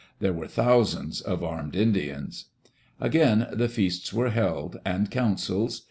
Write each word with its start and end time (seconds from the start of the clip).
There 0.17 0.33
were 0.33 0.47
thousands 0.47 1.21
of 1.21 1.43
armed 1.43 1.75
Indians. 1.75 2.45
Again 2.99 3.45
the 3.53 3.69
feasts 3.69 4.11
were 4.11 4.31
held, 4.31 4.79
and 4.83 5.11
councils. 5.11 5.79